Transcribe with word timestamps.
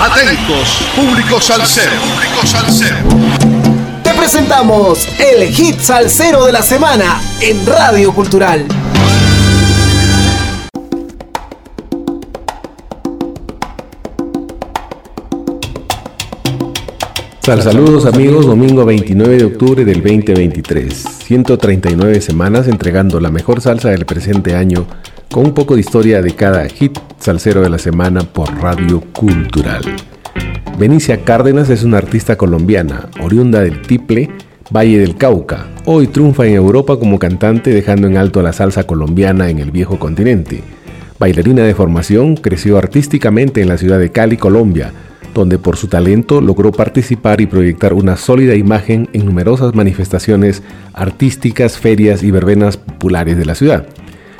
Atentos, 0.00 0.78
público 0.94 1.40
salsero. 1.40 1.90
Público 1.90 2.46
salsero. 2.46 2.96
Te 4.04 4.14
presentamos 4.14 5.08
el 5.18 5.48
hit 5.48 5.80
salsero 5.80 6.46
de 6.46 6.52
la 6.52 6.62
semana 6.62 7.20
en 7.40 7.66
Radio 7.66 8.14
Cultural. 8.14 8.64
Saludos 17.42 18.06
amigos, 18.06 18.46
domingo 18.46 18.84
29 18.84 19.36
de 19.36 19.44
octubre 19.46 19.84
del 19.84 20.00
2023. 20.00 20.92
139 21.24 22.20
semanas 22.20 22.68
entregando 22.68 23.18
la 23.18 23.30
mejor 23.30 23.60
salsa 23.60 23.88
del 23.88 24.06
presente 24.06 24.54
año 24.54 24.86
con 25.28 25.46
un 25.46 25.54
poco 25.54 25.74
de 25.74 25.80
historia 25.80 26.22
de 26.22 26.36
cada 26.36 26.68
hit 26.68 26.96
salsero 27.28 27.60
de 27.60 27.68
la 27.68 27.76
semana 27.76 28.22
por 28.22 28.50
Radio 28.58 29.02
Cultural. 29.12 29.82
Benicia 30.78 31.24
Cárdenas 31.24 31.68
es 31.68 31.82
una 31.82 31.98
artista 31.98 32.36
colombiana, 32.36 33.10
oriunda 33.20 33.60
del 33.60 33.82
Tiple, 33.82 34.30
Valle 34.74 34.98
del 34.98 35.14
Cauca. 35.14 35.66
Hoy 35.84 36.06
triunfa 36.06 36.46
en 36.46 36.54
Europa 36.54 36.98
como 36.98 37.18
cantante 37.18 37.68
dejando 37.68 38.06
en 38.06 38.16
alto 38.16 38.40
la 38.40 38.54
salsa 38.54 38.84
colombiana 38.84 39.50
en 39.50 39.58
el 39.58 39.70
viejo 39.70 39.98
continente. 39.98 40.62
Bailarina 41.18 41.64
de 41.64 41.74
formación, 41.74 42.34
creció 42.34 42.78
artísticamente 42.78 43.60
en 43.60 43.68
la 43.68 43.76
ciudad 43.76 43.98
de 43.98 44.10
Cali, 44.10 44.38
Colombia, 44.38 44.94
donde 45.34 45.58
por 45.58 45.76
su 45.76 45.88
talento 45.88 46.40
logró 46.40 46.72
participar 46.72 47.42
y 47.42 47.46
proyectar 47.46 47.92
una 47.92 48.16
sólida 48.16 48.54
imagen 48.54 49.06
en 49.12 49.26
numerosas 49.26 49.74
manifestaciones 49.74 50.62
artísticas, 50.94 51.76
ferias 51.76 52.22
y 52.22 52.30
verbenas 52.30 52.78
populares 52.78 53.36
de 53.36 53.44
la 53.44 53.54
ciudad. 53.54 53.86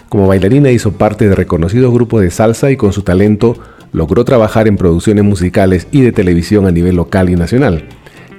Como 0.09 0.27
bailarina 0.27 0.71
hizo 0.71 0.93
parte 0.93 1.29
de 1.29 1.35
reconocidos 1.35 1.93
grupos 1.93 2.23
de 2.23 2.31
salsa 2.31 2.71
y 2.71 2.77
con 2.77 2.93
su 2.93 3.03
talento 3.03 3.57
logró 3.93 4.25
trabajar 4.25 4.67
en 4.67 4.77
producciones 4.77 5.25
musicales 5.25 5.87
y 5.93 6.01
de 6.01 6.13
televisión 6.13 6.67
a 6.67 6.71
nivel 6.71 6.97
local 6.97 7.29
y 7.29 7.37
nacional. 7.37 7.85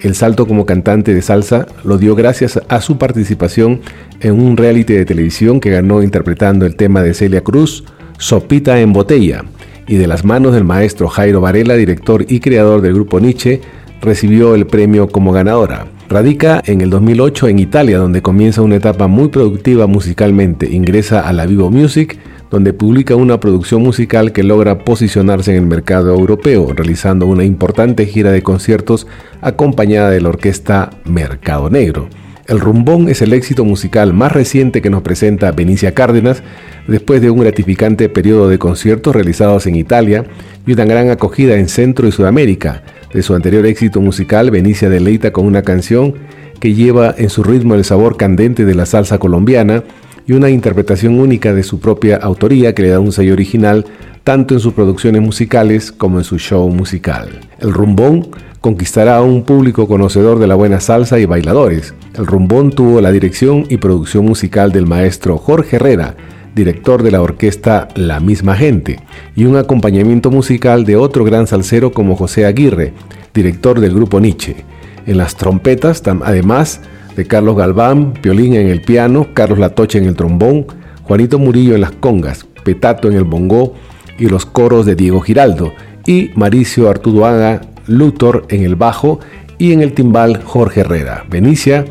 El 0.01 0.15
salto 0.15 0.47
como 0.47 0.65
cantante 0.65 1.13
de 1.13 1.21
salsa 1.21 1.67
lo 1.83 1.97
dio 1.97 2.15
gracias 2.15 2.59
a 2.69 2.81
su 2.81 2.97
participación 2.97 3.81
en 4.21 4.39
un 4.39 4.57
reality 4.57 4.93
de 4.93 5.05
televisión 5.05 5.59
que 5.59 5.69
ganó 5.69 6.01
interpretando 6.01 6.65
el 6.65 6.75
tema 6.75 7.03
de 7.03 7.13
Celia 7.13 7.41
Cruz, 7.41 7.83
Sopita 8.17 8.79
en 8.79 8.93
Botella, 8.93 9.43
y 9.87 9.97
de 9.97 10.07
las 10.07 10.23
manos 10.23 10.53
del 10.53 10.63
maestro 10.63 11.07
Jairo 11.07 11.41
Varela, 11.41 11.75
director 11.75 12.25
y 12.27 12.39
creador 12.39 12.81
del 12.81 12.93
grupo 12.93 13.19
Nietzsche, 13.19 13.61
recibió 14.01 14.55
el 14.55 14.67
premio 14.67 15.07
como 15.09 15.31
ganadora. 15.31 15.87
Radica 16.09 16.59
en 16.65 16.81
el 16.81 16.89
2008 16.89 17.49
en 17.49 17.59
Italia, 17.59 17.99
donde 17.99 18.23
comienza 18.23 18.63
una 18.63 18.77
etapa 18.77 19.05
muy 19.05 19.27
productiva 19.27 19.85
musicalmente. 19.85 20.67
Ingresa 20.67 21.19
a 21.19 21.31
la 21.33 21.45
Vivo 21.45 21.69
Music, 21.69 22.17
donde 22.49 22.73
publica 22.73 23.15
una 23.15 23.39
producción 23.39 23.83
musical 23.83 24.31
que 24.31 24.41
logra 24.41 24.79
posicionarse 24.79 25.51
en 25.51 25.57
el 25.57 25.67
mercado 25.67 26.11
europeo, 26.15 26.73
realizando 26.73 27.27
una 27.27 27.43
importante 27.43 28.07
gira 28.07 28.31
de 28.31 28.41
conciertos 28.41 29.05
acompañada 29.41 30.09
de 30.09 30.19
la 30.19 30.29
orquesta 30.29 30.89
Mercado 31.05 31.69
Negro. 31.69 32.09
El 32.47 32.59
rumbón 32.59 33.07
es 33.07 33.21
el 33.21 33.31
éxito 33.33 33.63
musical 33.63 34.11
más 34.11 34.31
reciente 34.31 34.81
que 34.81 34.89
nos 34.89 35.03
presenta 35.03 35.51
Benicia 35.51 35.93
Cárdenas, 35.93 36.41
después 36.87 37.21
de 37.21 37.29
un 37.29 37.41
gratificante 37.41 38.09
periodo 38.09 38.49
de 38.49 38.57
conciertos 38.57 39.15
realizados 39.15 39.67
en 39.67 39.75
Italia 39.75 40.25
y 40.65 40.73
una 40.73 40.85
gran 40.85 41.11
acogida 41.11 41.53
en 41.57 41.69
Centro 41.69 42.07
y 42.07 42.11
Sudamérica. 42.11 42.81
De 43.13 43.23
su 43.23 43.33
anterior 43.33 43.65
éxito 43.65 44.01
musical, 44.01 44.51
Benicia 44.51 44.89
deleita 44.89 45.31
con 45.31 45.45
una 45.45 45.63
canción 45.63 46.13
que 46.59 46.75
lleva 46.75 47.13
en 47.17 47.29
su 47.29 47.41
ritmo 47.41 47.73
el 47.73 47.83
sabor 47.83 48.17
candente 48.17 48.65
de 48.65 48.75
la 48.75 48.85
salsa 48.85 49.17
colombiana 49.17 49.83
y 50.27 50.33
una 50.33 50.51
interpretación 50.51 51.19
única 51.19 51.53
de 51.53 51.63
su 51.63 51.79
propia 51.79 52.17
autoría 52.17 52.75
que 52.75 52.83
le 52.83 52.89
da 52.89 52.99
un 52.99 53.11
sello 53.11 53.33
original 53.33 53.85
tanto 54.23 54.53
en 54.53 54.59
sus 54.59 54.73
producciones 54.73 55.23
musicales 55.23 55.91
como 55.91 56.19
en 56.19 56.23
su 56.23 56.37
show 56.37 56.69
musical. 56.69 57.39
El 57.59 57.73
rumbón 57.73 58.27
conquistará 58.61 59.17
a 59.17 59.23
un 59.23 59.43
público 59.43 59.87
conocedor 59.87 60.37
de 60.37 60.45
la 60.45 60.53
buena 60.53 60.79
salsa 60.79 61.17
y 61.17 61.25
bailadores. 61.25 61.95
El 62.13 62.27
rumbón 62.27 62.69
tuvo 62.69 63.01
la 63.01 63.11
dirección 63.11 63.65
y 63.69 63.77
producción 63.77 64.25
musical 64.25 64.71
del 64.71 64.85
maestro 64.85 65.37
Jorge 65.37 65.77
Herrera, 65.77 66.15
director 66.59 67.03
de 67.03 67.11
la 67.11 67.21
orquesta 67.21 67.87
La 67.95 68.19
Misma 68.19 68.53
Gente, 68.53 68.99
y 69.33 69.45
un 69.45 69.55
acompañamiento 69.55 70.29
musical 70.29 70.83
de 70.83 70.97
otro 70.97 71.23
gran 71.23 71.47
salsero 71.47 71.93
como 71.93 72.17
José 72.17 72.45
Aguirre, 72.45 72.91
director 73.33 73.79
del 73.79 73.93
grupo 73.93 74.19
Nietzsche. 74.19 74.57
En 75.05 75.17
las 75.17 75.37
trompetas, 75.37 76.03
además 76.05 76.81
de 77.15 77.25
Carlos 77.25 77.55
Galván, 77.55 78.11
Piolín 78.11 78.55
en 78.55 78.67
el 78.67 78.81
piano, 78.81 79.27
Carlos 79.33 79.57
Latoche 79.57 79.99
en 79.99 80.05
el 80.05 80.17
trombón, 80.17 80.67
Juanito 81.03 81.39
Murillo 81.39 81.75
en 81.75 81.81
las 81.81 81.93
congas, 81.93 82.45
Petato 82.65 83.07
en 83.07 83.15
el 83.15 83.23
bongó 83.23 83.73
y 84.17 84.27
los 84.27 84.45
coros 84.45 84.85
de 84.85 84.95
Diego 84.95 85.21
Giraldo, 85.21 85.71
y 86.05 86.31
Maricio 86.35 86.89
Artuduaga 86.89 87.61
Luthor 87.87 88.45
en 88.49 88.63
el 88.63 88.75
bajo 88.75 89.21
y 89.57 89.71
en 89.71 89.81
el 89.81 89.93
timbal 89.93 90.43
Jorge 90.43 90.81
Herrera. 90.81 91.23
Benicia, 91.29 91.85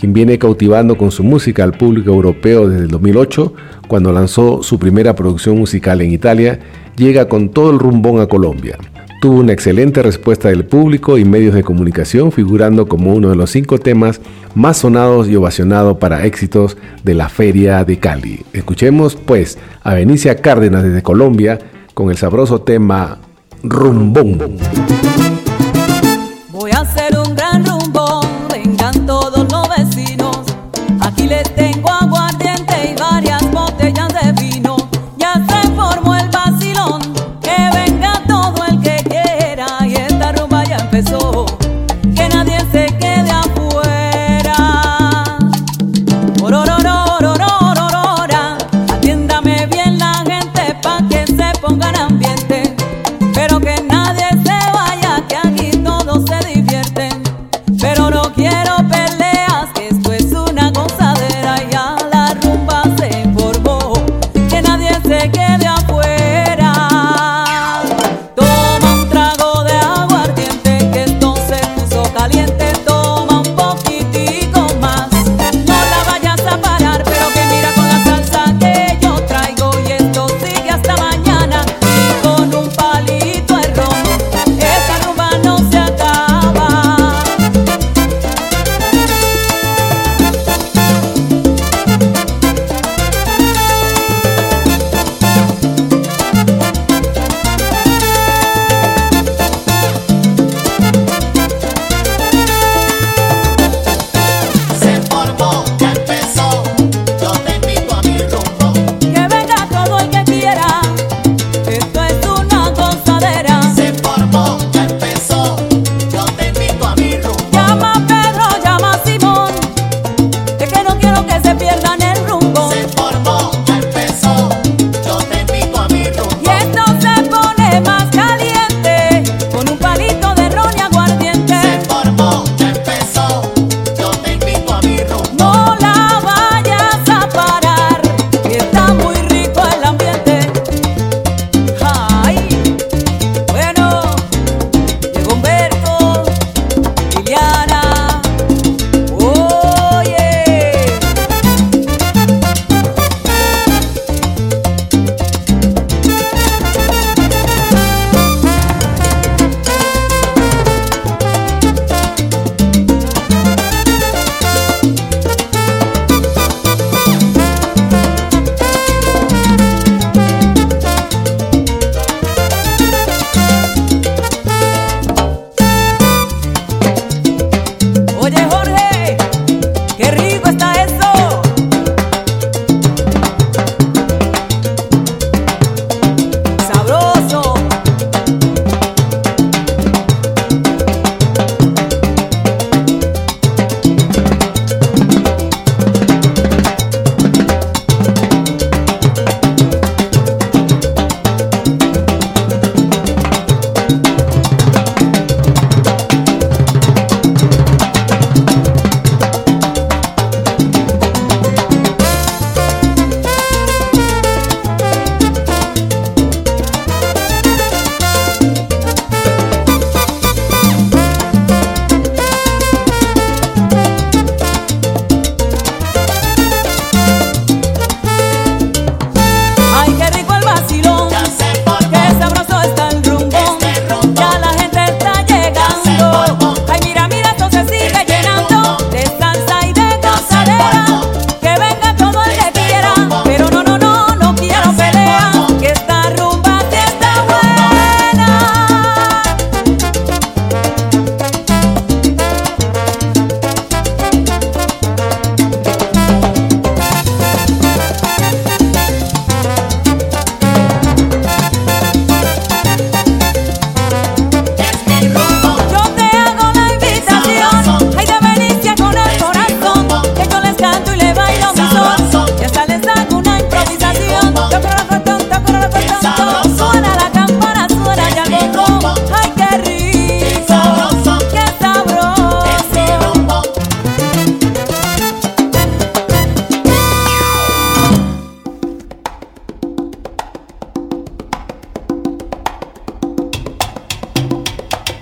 quien 0.00 0.12
viene 0.12 0.38
cautivando 0.38 0.96
con 0.96 1.10
su 1.10 1.24
música 1.24 1.62
al 1.62 1.72
público 1.72 2.10
europeo 2.10 2.68
desde 2.68 2.84
el 2.84 2.88
2008, 2.88 3.54
cuando 3.88 4.12
lanzó 4.12 4.62
su 4.62 4.78
primera 4.78 5.14
producción 5.14 5.58
musical 5.58 6.00
en 6.00 6.10
Italia, 6.10 6.60
llega 6.96 7.28
con 7.28 7.50
todo 7.50 7.70
el 7.70 7.78
rumbón 7.78 8.20
a 8.20 8.26
Colombia. 8.26 8.78
Tuvo 9.20 9.40
una 9.40 9.52
excelente 9.52 10.02
respuesta 10.02 10.48
del 10.48 10.66
público 10.66 11.16
y 11.16 11.24
medios 11.24 11.54
de 11.54 11.64
comunicación, 11.64 12.30
figurando 12.30 12.86
como 12.86 13.14
uno 13.14 13.30
de 13.30 13.36
los 13.36 13.50
cinco 13.50 13.78
temas 13.78 14.20
más 14.54 14.78
sonados 14.78 15.28
y 15.28 15.36
ovacionados 15.36 15.96
para 15.96 16.26
éxitos 16.26 16.76
de 17.02 17.14
la 17.14 17.28
Feria 17.28 17.84
de 17.84 17.98
Cali. 17.98 18.44
Escuchemos 18.52 19.16
pues 19.16 19.58
a 19.82 19.94
Benicia 19.94 20.36
Cárdenas 20.36 20.82
desde 20.82 21.02
Colombia 21.02 21.58
con 21.94 22.10
el 22.10 22.18
sabroso 22.18 22.60
tema 22.60 23.18
Rumbón. 23.62 24.58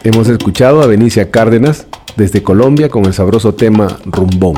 Hemos 0.04 0.28
escuchado 0.28 0.82
a 0.82 0.88
Benicia 0.88 1.30
Cárdenas 1.30 1.86
desde 2.16 2.42
Colombia 2.42 2.88
con 2.88 3.04
el 3.04 3.14
sabroso 3.14 3.54
tema 3.54 4.00
Rumbón. 4.04 4.56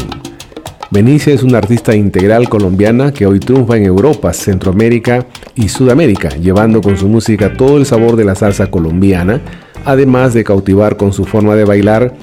Benicia 0.91 1.35
es 1.35 1.43
una 1.43 1.59
artista 1.59 1.95
integral 1.95 2.49
colombiana 2.49 3.13
que 3.13 3.27
hoy 3.27 3.41
triunfa 3.41 3.77
en 3.77 3.85
Europa, 3.85 4.33
Centroamérica 4.33 5.27
y 5.55 5.69
Sudamérica, 5.69 6.31
llevando 6.31 6.81
con 6.81 6.97
su 6.97 7.09
música 7.09 7.53
todo 7.53 7.77
el 7.77 7.85
sabor 7.85 8.17
de 8.17 8.25
la 8.25 8.35
salsa 8.35 8.71
colombiana, 8.71 9.43
además 9.85 10.33
de 10.33 10.45
cautivar 10.45 10.97
con 10.97 11.13
su 11.13 11.27
forma 11.27 11.55
de 11.57 11.67
bailar, 11.67 12.15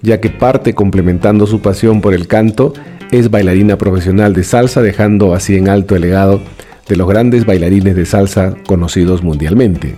ya 0.00 0.20
que 0.20 0.30
parte 0.30 0.72
complementando 0.72 1.48
su 1.48 1.60
pasión 1.60 2.00
por 2.00 2.14
el 2.14 2.28
canto, 2.28 2.74
es 3.10 3.28
bailarina 3.28 3.76
profesional 3.76 4.34
de 4.34 4.44
salsa, 4.44 4.82
dejando 4.82 5.34
así 5.34 5.56
en 5.56 5.68
alto 5.68 5.96
el 5.96 6.02
legado 6.02 6.40
de 6.88 6.94
los 6.94 7.08
grandes 7.08 7.44
bailarines 7.44 7.96
de 7.96 8.06
salsa 8.06 8.54
conocidos 8.68 9.24
mundialmente. 9.24 9.96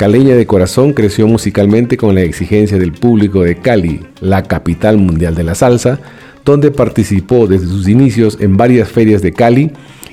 Caleña 0.00 0.34
de 0.34 0.46
corazón 0.46 0.94
creció 0.94 1.28
musicalmente 1.28 1.98
con 1.98 2.14
la 2.14 2.22
exigencia 2.22 2.78
del 2.78 2.92
público 2.92 3.42
de 3.42 3.56
Cali, 3.56 4.00
la 4.22 4.44
capital 4.44 4.96
mundial 4.96 5.34
de 5.34 5.44
la 5.44 5.54
salsa, 5.54 6.00
donde 6.42 6.70
participó 6.70 7.46
desde 7.46 7.66
sus 7.66 7.86
inicios 7.86 8.38
en 8.40 8.56
varias 8.56 8.88
ferias 8.88 9.20
de 9.20 9.34
Cali 9.34 9.72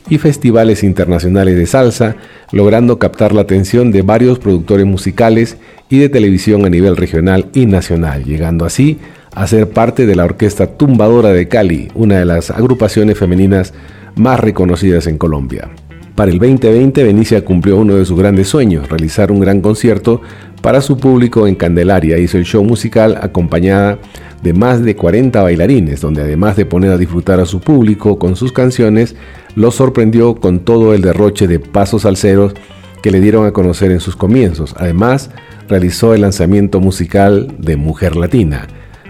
y 0.09 0.17
festivales 0.17 0.83
internacionales 0.83 1.55
de 1.55 1.65
salsa, 1.67 2.17
logrando 2.51 2.99
captar 2.99 3.31
la 3.31 3.43
atención 3.43 3.93
de 3.93 4.01
varios 4.01 4.39
productores 4.39 4.85
musicales 4.85 5.55
y 5.89 5.99
de 5.99 6.09
televisión 6.09 6.65
a 6.65 6.69
nivel 6.69 6.97
regional 6.97 7.45
y 7.53 7.65
nacional, 7.65 8.25
llegando 8.25 8.65
así 8.65 8.99
a 9.33 9.47
ser 9.47 9.69
parte 9.69 10.05
de 10.05 10.17
la 10.17 10.25
Orquesta 10.25 10.67
Tumbadora 10.67 11.29
de 11.29 11.47
Cali, 11.47 11.87
una 11.95 12.19
de 12.19 12.25
las 12.25 12.51
agrupaciones 12.51 13.17
femeninas 13.17 13.73
más 14.15 14.37
reconocidas 14.37 15.07
en 15.07 15.17
Colombia. 15.17 15.69
Para 16.17 16.31
el 16.31 16.39
2020, 16.39 17.03
Benicia 17.03 17.45
cumplió 17.45 17.77
uno 17.77 17.93
de 17.93 18.03
sus 18.03 18.17
grandes 18.17 18.47
sueños, 18.47 18.89
realizar 18.89 19.31
un 19.31 19.39
gran 19.39 19.61
concierto 19.61 20.19
para 20.63 20.81
su 20.81 20.97
público 20.97 21.45
en 21.45 21.53
Candelaria. 21.53 22.17
Hizo 22.17 22.39
el 22.39 22.43
show 22.43 22.63
musical 22.63 23.19
acompañada 23.21 23.99
de 24.41 24.51
más 24.51 24.83
de 24.83 24.95
40 24.95 25.43
bailarines, 25.43 26.01
donde 26.01 26.23
además 26.23 26.55
de 26.55 26.65
poner 26.65 26.89
a 26.89 26.97
disfrutar 26.97 27.39
a 27.39 27.45
su 27.45 27.59
público 27.61 28.17
con 28.17 28.35
sus 28.35 28.51
canciones, 28.51 29.15
los 29.53 29.75
sorprendió 29.75 30.37
con 30.37 30.61
todo 30.61 30.95
el 30.95 31.03
derroche 31.03 31.45
de 31.47 31.59
pasos 31.59 32.01
salseros 32.01 32.55
que 33.03 33.11
le 33.11 33.21
dieron 33.21 33.45
a 33.45 33.51
conocer 33.51 33.91
en 33.91 33.99
sus 33.99 34.15
comienzos. 34.15 34.73
Además, 34.79 35.29
realizó 35.69 36.15
el 36.15 36.21
lanzamiento 36.21 36.79
musical 36.79 37.53
de 37.59 37.75
Mujer 37.75 38.15
Latina. 38.15 38.65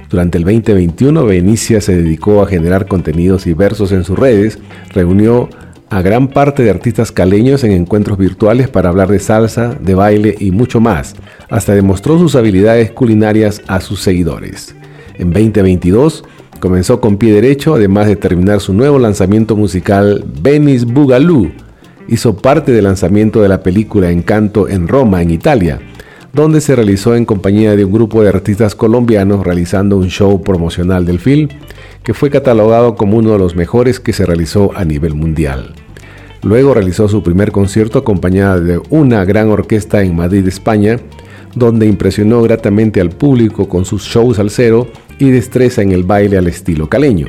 Durante 0.10 0.38
el 0.40 0.44
2021, 0.44 1.26
Benicia 1.26 1.80
se 1.80 1.96
dedicó 1.96 2.42
a 2.42 2.48
generar 2.48 2.86
contenidos 2.86 3.46
diversos 3.46 3.94
en 3.94 4.04
sus 4.04 4.20
redes, 4.20 4.60
reunió 4.94 5.48
a 5.90 6.02
gran 6.02 6.28
parte 6.28 6.64
de 6.64 6.70
artistas 6.70 7.12
caleños 7.12 7.64
en 7.64 7.72
encuentros 7.72 8.18
virtuales 8.18 8.68
para 8.68 8.90
hablar 8.90 9.08
de 9.10 9.20
salsa, 9.20 9.76
de 9.80 9.96
baile 9.96 10.36
y 10.40 10.52
mucho 10.52 10.82
más. 10.82 11.16
Hasta 11.50 11.74
demostró 11.76 12.20
sus 12.20 12.36
habilidades 12.36 12.92
culinarias 12.92 13.62
a 13.68 13.80
sus 13.80 14.02
seguidores. 14.02 14.76
En 15.16 15.32
2022 15.32 16.24
comenzó 16.60 17.00
con 17.00 17.18
pie 17.18 17.34
derecho, 17.34 17.76
además 17.76 18.08
de 18.08 18.16
terminar 18.16 18.60
su 18.60 18.74
nuevo 18.74 19.00
lanzamiento 19.00 19.56
musical 19.56 20.26
Venice 20.42 20.86
Boogaloo. 20.86 21.52
Hizo 22.10 22.36
parte 22.38 22.72
del 22.72 22.86
lanzamiento 22.86 23.42
de 23.42 23.50
la 23.50 23.64
película 23.64 24.12
Encanto 24.12 24.68
en 24.68 24.88
Roma, 24.88 25.22
en 25.22 25.32
Italia, 25.32 25.80
donde 26.34 26.62
se 26.62 26.76
realizó 26.76 27.16
en 27.16 27.26
compañía 27.26 27.76
de 27.76 27.86
un 27.86 27.92
grupo 27.92 28.22
de 28.22 28.30
artistas 28.30 28.76
colombianos 28.76 29.46
realizando 29.46 29.98
un 29.98 30.10
show 30.10 30.42
promocional 30.42 31.06
del 31.06 31.20
film 31.20 31.50
que 32.08 32.14
fue 32.14 32.30
catalogado 32.30 32.96
como 32.96 33.18
uno 33.18 33.34
de 33.34 33.38
los 33.38 33.58
mejores 33.58 34.00
que 34.00 34.14
se 34.14 34.26
realizó 34.26 34.72
a 34.78 34.86
nivel 34.86 35.14
mundial. 35.14 35.74
Luego 36.42 36.74
realizó 36.74 37.10
su 37.10 37.22
primer 37.22 37.52
concierto 37.52 38.00
acompañada 38.00 38.62
de 38.62 38.80
una 38.90 39.26
gran 39.26 39.50
orquesta 39.50 40.02
en 40.02 40.16
Madrid, 40.16 40.48
España, 40.48 41.02
donde 41.54 41.86
impresionó 41.86 42.42
gratamente 42.44 43.02
al 43.02 43.10
público 43.10 43.68
con 43.68 43.84
sus 43.84 44.04
shows 44.04 44.40
al 44.40 44.52
cero 44.52 44.88
y 45.20 45.32
destreza 45.32 45.82
en 45.82 45.92
el 45.92 46.04
baile 46.04 46.38
al 46.38 46.48
estilo 46.48 46.88
caleño. 46.88 47.28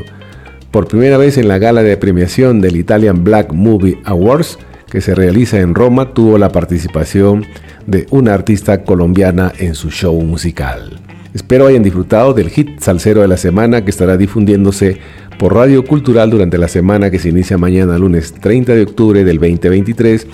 Por 0.71 0.87
primera 0.87 1.19
vez 1.19 1.39
en 1.39 1.49
la 1.49 1.59
gala 1.59 1.83
de 1.83 1.97
premiación 1.97 2.61
del 2.61 2.77
Italian 2.77 3.25
Black 3.25 3.53
Movie 3.53 3.99
Awards, 4.05 4.61
que 4.89 5.01
se 5.01 5.13
realiza 5.13 5.59
en 5.59 5.75
Roma, 5.75 6.15
tuvo 6.15 6.39
la 6.39 6.51
participación 6.51 7.47
de 7.89 8.07
una 8.13 8.33
artista 8.33 8.85
colombiana 8.85 9.53
en 9.59 9.75
su 9.75 9.91
show 9.91 10.23
musical. 10.23 11.01
Espero 11.35 11.67
hayan 11.67 11.83
disfrutado 11.83 12.33
del 12.33 12.51
hit 12.51 12.81
salsero 12.81 13.21
de 13.21 13.29
la 13.29 13.37
semana 13.37 13.85
que 13.85 13.91
estará 13.91 14.17
difundiéndose 14.17 14.99
por 15.39 15.55
Radio 15.55 15.85
Cultural 15.85 16.31
durante 16.31 16.59
la 16.59 16.69
semana 16.69 17.11
que 17.11 17.19
se 17.19 17.29
inicia 17.29 17.59
mañana 17.59 17.99
lunes 17.99 18.33
30 18.35 18.75
de 18.75 18.83
octubre 18.83 19.25
del 19.25 19.39
2023 19.39 20.27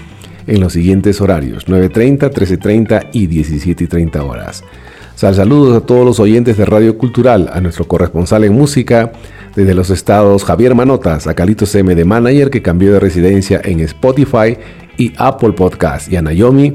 en 0.47 0.61
los 0.61 0.73
siguientes 0.73 1.21
horarios 1.21 1.67
9.30, 1.67 2.31
13.30 2.31 3.09
y 3.13 3.29
17.30 3.29 4.21
horas. 4.21 4.63
Sal 5.15 5.35
saludos 5.35 5.77
a 5.77 5.87
todos 5.87 6.05
los 6.05 6.21
oyentes 6.21 6.57
de 6.57 6.65
Radio 6.65 6.99
Cultural, 6.99 7.51
a 7.53 7.61
nuestro 7.61 7.87
corresponsal 7.87 8.45
en 8.45 8.53
música 8.53 9.13
desde 9.55 9.75
los 9.75 9.91
estados 9.91 10.45
Javier 10.45 10.75
Manotas, 10.75 11.27
a 11.27 11.35
Calito 11.35 11.67
CM 11.67 11.95
de 11.95 12.05
Manager 12.05 12.51
que 12.51 12.63
cambió 12.63 12.93
de 12.93 13.01
residencia 13.01 13.61
en 13.65 13.81
Spotify 13.81 14.57
y 14.97 15.13
Apple 15.17 15.53
Podcast 15.53 16.11
y 16.13 16.17
a 16.17 16.23
Naomi 16.23 16.75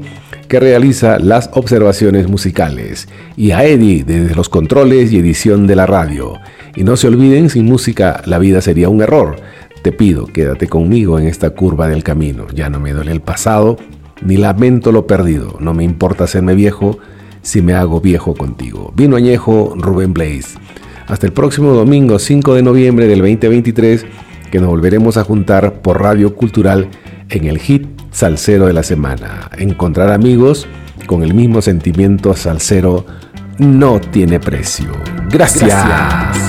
que 0.50 0.58
realiza 0.58 1.20
las 1.20 1.48
observaciones 1.52 2.28
musicales, 2.28 3.08
y 3.36 3.52
a 3.52 3.64
Eddie 3.64 4.02
desde 4.02 4.34
los 4.34 4.48
controles 4.48 5.12
y 5.12 5.18
edición 5.18 5.68
de 5.68 5.76
la 5.76 5.86
radio. 5.86 6.40
Y 6.74 6.82
no 6.82 6.96
se 6.96 7.06
olviden, 7.06 7.50
sin 7.50 7.66
música 7.66 8.20
la 8.26 8.40
vida 8.40 8.60
sería 8.60 8.88
un 8.88 9.00
error. 9.00 9.36
Te 9.82 9.92
pido, 9.92 10.26
quédate 10.26 10.66
conmigo 10.66 11.20
en 11.20 11.28
esta 11.28 11.50
curva 11.50 11.86
del 11.86 12.02
camino. 12.02 12.48
Ya 12.52 12.68
no 12.68 12.80
me 12.80 12.92
duele 12.92 13.12
el 13.12 13.20
pasado, 13.20 13.76
ni 14.22 14.38
lamento 14.38 14.90
lo 14.90 15.06
perdido. 15.06 15.56
No 15.60 15.72
me 15.72 15.84
importa 15.84 16.24
hacerme 16.24 16.56
viejo 16.56 16.98
si 17.42 17.62
me 17.62 17.74
hago 17.74 18.00
viejo 18.00 18.34
contigo. 18.34 18.92
Vino 18.96 19.14
añejo 19.14 19.74
Rubén 19.76 20.12
Blaze. 20.12 20.58
Hasta 21.06 21.26
el 21.26 21.32
próximo 21.32 21.74
domingo 21.74 22.18
5 22.18 22.54
de 22.54 22.64
noviembre 22.64 23.06
del 23.06 23.20
2023, 23.20 24.04
que 24.50 24.58
nos 24.58 24.68
volveremos 24.68 25.16
a 25.16 25.22
juntar 25.22 25.80
por 25.80 26.02
Radio 26.02 26.34
Cultural 26.34 26.88
en 27.28 27.44
el 27.44 27.60
hit 27.60 27.99
salsero 28.10 28.66
de 28.66 28.72
la 28.72 28.82
semana. 28.82 29.50
Encontrar 29.56 30.10
amigos 30.12 30.66
con 31.06 31.22
el 31.22 31.34
mismo 31.34 31.62
sentimiento 31.62 32.34
salsero 32.34 33.06
no 33.58 34.00
tiene 34.00 34.40
precio. 34.40 34.92
Gracias. 35.28 36.39